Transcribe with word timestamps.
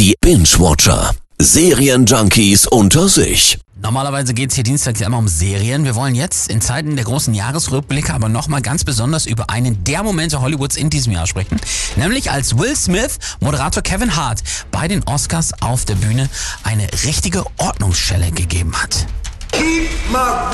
Die 0.00 0.16
Binge-Watcher. 0.22 1.10
Serienjunkies 1.38 2.66
unter 2.66 3.06
sich. 3.06 3.58
Normalerweise 3.82 4.32
geht's 4.32 4.54
hier 4.54 4.64
dienstags 4.64 4.98
ja 4.98 5.06
immer 5.06 5.18
um 5.18 5.28
Serien. 5.28 5.84
Wir 5.84 5.94
wollen 5.94 6.14
jetzt 6.14 6.50
in 6.50 6.62
Zeiten 6.62 6.96
der 6.96 7.04
großen 7.04 7.34
Jahresrückblicke 7.34 8.14
aber 8.14 8.30
nochmal 8.30 8.62
ganz 8.62 8.82
besonders 8.82 9.26
über 9.26 9.50
einen 9.50 9.84
der 9.84 10.02
Momente 10.02 10.40
Hollywoods 10.40 10.78
in 10.78 10.88
diesem 10.88 11.12
Jahr 11.12 11.26
sprechen. 11.26 11.60
Nämlich 11.96 12.30
als 12.30 12.56
Will 12.56 12.74
Smith, 12.74 13.18
Moderator 13.40 13.82
Kevin 13.82 14.16
Hart, 14.16 14.42
bei 14.70 14.88
den 14.88 15.02
Oscars 15.04 15.52
auf 15.60 15.84
der 15.84 15.96
Bühne 15.96 16.30
eine 16.62 16.88
richtige 17.04 17.44
Ordnungsschelle 17.58 18.30
gegeben 18.30 18.72
hat. 18.82 19.06
Keep 19.52 19.90
my 20.10 20.50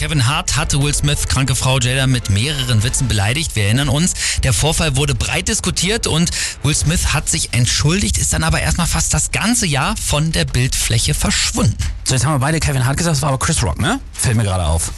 Kevin 0.00 0.26
Hart 0.26 0.56
hatte 0.56 0.82
Will 0.82 0.94
Smith 0.94 1.28
kranke 1.28 1.54
Frau 1.54 1.78
Jada 1.78 2.06
mit 2.06 2.30
mehreren 2.30 2.82
Witzen 2.82 3.06
beleidigt. 3.06 3.54
Wir 3.54 3.64
erinnern 3.64 3.90
uns, 3.90 4.14
der 4.42 4.54
Vorfall 4.54 4.96
wurde 4.96 5.14
breit 5.14 5.48
diskutiert 5.48 6.06
und 6.06 6.30
Will 6.62 6.74
Smith 6.74 7.12
hat 7.12 7.28
sich 7.28 7.52
entschuldigt, 7.52 8.16
ist 8.16 8.32
dann 8.32 8.42
aber 8.42 8.62
erstmal 8.62 8.86
fast 8.86 9.12
das 9.12 9.30
ganze 9.30 9.66
Jahr 9.66 9.94
von 9.98 10.32
der 10.32 10.46
Bildfläche 10.46 11.12
verschwunden. 11.12 11.76
So, 12.04 12.14
jetzt 12.14 12.24
haben 12.24 12.32
wir 12.32 12.38
beide 12.38 12.60
Kevin 12.60 12.86
Hart 12.86 12.96
gesagt, 12.96 13.16
das 13.16 13.20
war 13.20 13.28
aber 13.28 13.38
Chris 13.38 13.62
Rock, 13.62 13.78
ne? 13.78 14.00
Fällt 14.14 14.38
mir 14.38 14.44
gerade 14.44 14.64
auf. 14.64 14.90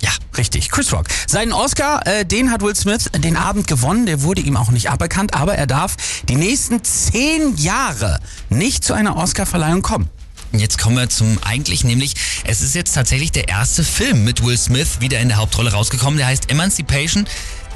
Ja, 0.00 0.08
Richtig, 0.38 0.70
Chris 0.70 0.90
Rock. 0.92 1.06
Seinen 1.26 1.52
Oscar, 1.52 2.06
äh, 2.06 2.24
den 2.24 2.50
hat 2.50 2.62
Will 2.62 2.74
Smith 2.74 3.10
den 3.14 3.36
Abend 3.36 3.66
gewonnen. 3.66 4.06
Der 4.06 4.22
wurde 4.22 4.40
ihm 4.40 4.56
auch 4.56 4.70
nicht 4.70 4.90
aberkannt, 4.90 5.34
aber 5.34 5.54
er 5.54 5.66
darf 5.66 5.96
die 6.28 6.36
nächsten 6.36 6.82
zehn 6.82 7.56
Jahre 7.56 8.20
nicht 8.48 8.84
zu 8.84 8.94
einer 8.94 9.16
Oscarverleihung 9.16 9.82
kommen. 9.82 10.08
Jetzt 10.52 10.78
kommen 10.78 10.96
wir 10.96 11.08
zum 11.08 11.38
eigentlich, 11.44 11.84
nämlich 11.84 12.14
es 12.44 12.62
ist 12.62 12.74
jetzt 12.74 12.94
tatsächlich 12.94 13.32
der 13.32 13.48
erste 13.48 13.84
Film 13.84 14.24
mit 14.24 14.44
Will 14.44 14.56
Smith 14.56 15.00
wieder 15.00 15.18
in 15.20 15.28
der 15.28 15.36
Hauptrolle 15.38 15.72
rausgekommen. 15.72 16.18
Der 16.18 16.26
heißt 16.26 16.50
Emancipation 16.50 17.26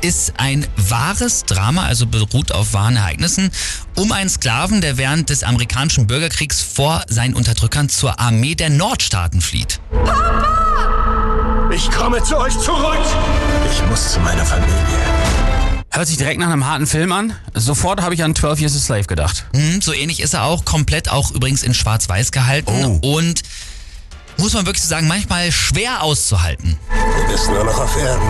ist 0.02 0.34
ein 0.38 0.66
wahres 0.77 1.45
Drama, 1.45 1.84
also 1.84 2.06
beruht 2.06 2.52
auf 2.52 2.73
wahren 2.73 2.96
Ereignissen, 2.96 3.51
um 3.96 4.12
einen 4.12 4.30
Sklaven, 4.30 4.80
der 4.80 4.96
während 4.96 5.29
des 5.29 5.43
amerikanischen 5.43 6.07
Bürgerkriegs 6.07 6.62
vor 6.62 7.04
seinen 7.09 7.35
Unterdrückern 7.35 7.88
zur 7.88 8.18
Armee 8.18 8.54
der 8.54 8.71
Nordstaaten 8.71 9.40
flieht. 9.40 9.80
Ich 11.71 11.90
komme 11.90 12.23
zu 12.23 12.37
euch 12.38 12.59
zurück! 12.59 12.99
Ich 13.71 13.87
muss 13.88 14.12
zu 14.12 14.21
meiner 14.21 14.45
Familie. 14.45 15.20
Hört 15.93 16.07
sich 16.07 16.16
direkt 16.19 16.38
nach 16.38 16.46
einem 16.49 16.66
harten 16.66 16.87
Film 16.87 17.10
an. 17.13 17.33
Sofort 17.55 18.01
habe 18.01 18.15
ich 18.15 18.23
an 18.23 18.35
12 18.35 18.60
Years 18.60 18.77
a 18.77 18.79
Slave 18.79 19.05
gedacht. 19.05 19.45
Hm, 19.55 19.80
so 19.83 19.93
ähnlich 19.93 20.21
ist 20.21 20.35
er 20.35 20.45
auch, 20.45 20.65
komplett 20.65 21.10
auch 21.10 21.33
übrigens 21.33 21.63
in 21.65 21.74
Schwarz-Weiß 21.74 22.30
gehalten 22.30 23.01
Oh. 23.02 23.16
und 23.16 23.43
muss 24.38 24.52
man 24.55 24.66
wirklich 24.66 24.83
so 24.83 24.88
sagen, 24.88 25.09
manchmal 25.09 25.51
schwer 25.51 26.02
auszuhalten. 26.02 26.79
Du 27.27 27.33
bist 27.33 27.49
nur 27.49 27.65
noch 27.65 27.79
auf 27.79 27.96
Erden, 27.96 28.23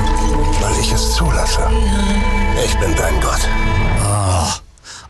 weil 0.60 0.80
ich 0.80 0.90
es 0.90 1.14
zulasse. 1.14 1.60
Ich 2.64 2.74
bin 2.78 2.94
dein 2.96 3.20
Gott. 3.20 3.40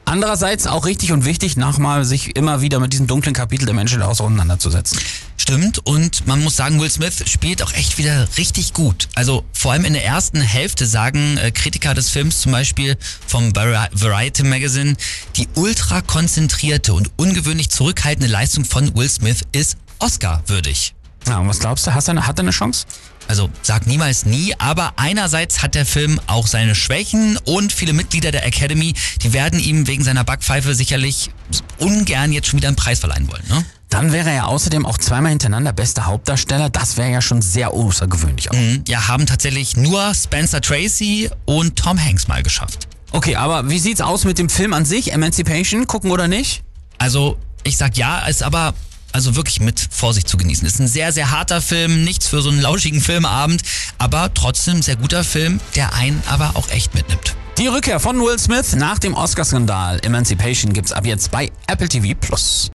Andererseits 0.05 0.67
auch 0.67 0.87
richtig 0.87 1.13
und 1.13 1.25
wichtig, 1.25 1.57
nochmal 1.57 2.05
sich 2.05 2.35
immer 2.35 2.61
wieder 2.61 2.81
mit 2.81 2.93
diesem 2.93 3.07
dunklen 3.07 3.33
Kapitel 3.35 3.65
der 3.65 3.75
Menschheit 3.75 4.03
auseinanderzusetzen. 4.03 4.99
Stimmt 5.41 5.79
und 5.87 6.27
man 6.27 6.45
muss 6.45 6.57
sagen, 6.57 6.79
Will 6.83 6.91
Smith 6.91 7.23
spielt 7.25 7.63
auch 7.63 7.73
echt 7.73 7.97
wieder 7.97 8.29
richtig 8.37 8.75
gut. 8.75 9.09
Also 9.15 9.43
vor 9.55 9.73
allem 9.73 9.87
in 9.87 9.95
der 9.95 10.05
ersten 10.05 10.39
Hälfte 10.43 10.85
sagen 10.85 11.39
äh, 11.39 11.51
Kritiker 11.51 11.95
des 11.95 12.11
Films 12.11 12.43
zum 12.43 12.53
Beispiel 12.53 12.99
vom 13.27 13.53
Vari- 13.53 13.89
Variety 13.93 14.43
Magazine, 14.43 14.97
die 15.37 15.49
ultra 15.55 16.03
konzentrierte 16.03 16.93
und 16.93 17.11
ungewöhnlich 17.17 17.71
zurückhaltende 17.71 18.31
Leistung 18.31 18.67
von 18.67 18.95
Will 18.95 19.09
Smith 19.09 19.41
ist 19.53 19.79
Oscar-würdig. 19.99 20.93
Ja, 21.27 21.39
und 21.39 21.49
was 21.49 21.61
glaubst 21.61 21.87
du, 21.87 21.95
hast 21.95 22.09
er 22.09 22.13
eine, 22.13 22.27
hat 22.27 22.39
er 22.39 22.43
eine 22.43 22.51
Chance? 22.51 22.85
Also 23.27 23.49
sag 23.63 23.87
niemals 23.87 24.27
nie, 24.27 24.55
aber 24.59 24.93
einerseits 24.97 25.63
hat 25.63 25.75
der 25.75 25.87
Film 25.87 26.21
auch 26.27 26.47
seine 26.49 26.75
Schwächen 26.75 27.39
und 27.47 27.73
viele 27.73 27.95
Mitglieder 27.95 28.31
der 28.31 28.45
Academy, 28.45 28.93
die 29.23 29.33
werden 29.33 29.59
ihm 29.59 29.87
wegen 29.87 30.05
seiner 30.05 30.23
Backpfeife 30.25 30.75
sicherlich 30.75 31.31
ungern 31.79 32.31
jetzt 32.31 32.49
schon 32.49 32.59
wieder 32.59 32.69
einen 32.69 32.77
Preis 32.77 32.99
verleihen 32.99 33.27
wollen. 33.33 33.45
Ne? 33.49 33.65
Dann 33.91 34.13
wäre 34.13 34.29
er 34.29 34.35
ja 34.35 34.45
außerdem 34.45 34.87
auch 34.87 34.99
zweimal 34.99 35.31
hintereinander 35.31 35.73
bester 35.73 36.07
Hauptdarsteller. 36.07 36.71
Das 36.71 36.97
wäre 36.97 37.11
ja 37.11 37.21
schon 37.21 37.43
sehr 37.43 37.73
außergewöhnlich. 37.73 38.51
Auch. 38.51 38.55
Mhm. 38.55 38.85
Ja, 38.87 39.09
haben 39.09 39.27
tatsächlich 39.27 39.77
nur 39.77 40.15
Spencer 40.15 40.61
Tracy 40.61 41.29
und 41.45 41.77
Tom 41.77 42.03
Hanks 42.03 42.29
mal 42.29 42.43
geschafft. 42.43 42.89
Okay, 43.13 43.35
aber 43.35 43.69
wie 43.69 43.81
sieht's 43.81 44.01
aus 44.01 44.25
mit 44.25 44.39
dem 44.39 44.49
Film 44.49 44.73
an 44.73 44.85
sich? 44.85 45.13
Emancipation, 45.13 45.87
gucken 45.89 46.13
oder 46.13 46.29
nicht? 46.29 46.63
Also 46.99 47.37
ich 47.65 47.77
sag 47.77 47.97
ja, 47.97 48.21
ist 48.27 48.43
aber 48.43 48.75
also 49.13 49.35
wirklich 49.35 49.61
mit 49.61 49.89
Vorsicht 49.91 50.29
zu 50.29 50.37
genießen. 50.37 50.67
Ist 50.67 50.79
ein 50.79 50.87
sehr, 50.87 51.13
sehr 51.13 51.31
harter 51.33 51.61
Film, 51.61 52.05
nichts 52.05 52.29
für 52.29 52.43
so 52.43 52.51
einen 52.51 52.61
lauschigen 52.61 53.01
Filmabend, 53.01 53.63
aber 53.99 54.33
trotzdem 54.35 54.83
sehr 54.83 54.97
guter 54.97 55.25
Film, 55.25 55.61
der 55.75 55.95
einen 55.95 56.23
aber 56.29 56.53
auch 56.55 56.69
echt 56.71 56.95
mitnimmt. 56.95 57.35
Die 57.59 57.67
Rückkehr 57.67 57.99
von 57.99 58.21
Will 58.21 58.39
Smith 58.39 58.77
nach 58.77 58.99
dem 58.99 59.15
Oscarskandal 59.15 60.01
Emancipation 60.05 60.73
gibt's 60.73 60.93
ab 60.93 61.05
jetzt 61.05 61.31
bei 61.31 61.51
Apple 61.67 61.89
TV 61.89 62.15
Plus. 62.19 62.69